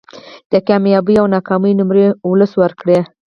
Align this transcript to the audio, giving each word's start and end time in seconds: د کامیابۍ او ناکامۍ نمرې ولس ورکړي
د 0.51 0.53
کامیابۍ 0.67 1.15
او 1.21 1.25
ناکامۍ 1.35 1.73
نمرې 1.79 2.07
ولس 2.29 2.51
ورکړي 2.61 2.99